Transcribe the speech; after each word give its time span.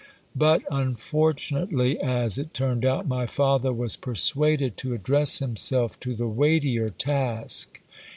But, 0.35 0.63
unfortunately 0.71 1.99
as 1.99 2.39
it 2.39 2.55
turned 2.55 2.83
out, 2.83 3.07
my 3.07 3.27
father 3.27 3.71
was 3.71 3.95
persuaded 3.95 4.75
to 4.77 4.95
address 4.95 5.37
himself 5.37 5.99
to 5.99 6.15
the 6.15 6.27
weightier 6.27 6.89
task. 6.89 7.79